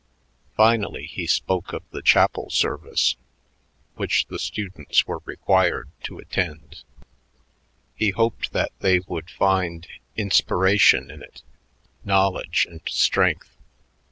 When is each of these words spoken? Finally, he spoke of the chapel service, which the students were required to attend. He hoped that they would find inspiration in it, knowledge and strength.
Finally, 0.57 1.05
he 1.05 1.27
spoke 1.27 1.73
of 1.73 1.83
the 1.91 2.01
chapel 2.01 2.49
service, 2.49 3.17
which 3.97 4.25
the 4.29 4.39
students 4.39 5.05
were 5.05 5.19
required 5.25 5.91
to 6.01 6.17
attend. 6.17 6.81
He 7.95 8.09
hoped 8.09 8.51
that 8.51 8.71
they 8.79 8.97
would 9.01 9.29
find 9.29 9.87
inspiration 10.15 11.11
in 11.11 11.21
it, 11.21 11.43
knowledge 12.03 12.65
and 12.67 12.81
strength. 12.87 13.55